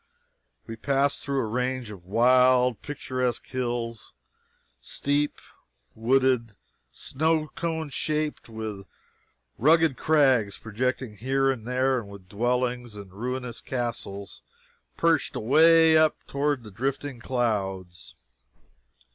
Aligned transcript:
We 0.65 0.77
passed 0.77 1.21
through 1.23 1.41
a 1.41 1.45
range 1.47 1.91
of 1.91 2.07
wild, 2.07 2.81
picturesque 2.81 3.45
hills, 3.45 4.15
steep, 4.79 5.39
wooded, 5.93 6.55
cone 7.55 7.89
shaped, 7.91 8.49
with 8.49 8.87
rugged 9.59 9.97
crags 9.97 10.57
projecting 10.57 11.17
here 11.17 11.51
and 11.51 11.67
there, 11.67 11.99
and 11.99 12.09
with 12.09 12.27
dwellings 12.27 12.95
and 12.95 13.13
ruinous 13.13 13.61
castles 13.61 14.41
perched 14.97 15.35
away 15.35 15.95
up 15.95 16.17
toward 16.25 16.63
the 16.63 16.71
drifting 16.71 17.19
clouds. 17.19 18.15